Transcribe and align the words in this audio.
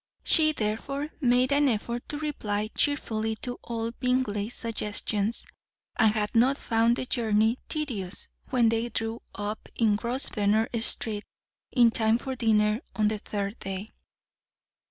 She, 0.23 0.51
therefore, 0.51 1.09
made 1.19 1.53
an 1.53 1.69
effort 1.69 2.09
to 2.09 2.17
reply 2.17 2.69
cheerfully 2.73 3.35
to 3.43 3.59
all 3.61 3.91
Bingley's 3.91 4.55
suggestions, 4.55 5.45
and 5.95 6.11
had 6.13 6.33
not 6.33 6.57
found 6.57 6.95
the 6.95 7.05
journey 7.05 7.59
tedious 7.69 8.27
when 8.49 8.69
they 8.69 8.89
drew 8.89 9.21
up 9.35 9.69
in 9.75 9.95
Grosvenor 9.97 10.69
Street 10.79 11.23
in 11.71 11.91
time 11.91 12.17
for 12.17 12.33
dinner 12.33 12.81
on 12.95 13.09
the 13.09 13.19
third 13.19 13.59
day. 13.59 13.91